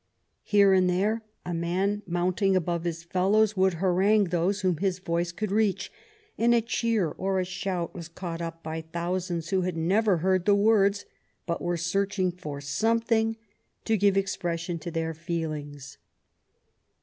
[0.45, 5.31] Here and there a man, mounting above his fellows, would harangue those whom his voice
[5.31, 5.91] could reach,
[6.39, 10.45] and a cheer or a shout was caught up by thousands who had never heard
[10.45, 11.05] the words
[11.45, 13.37] but were searching for something
[13.85, 15.99] to give expression to their feelings.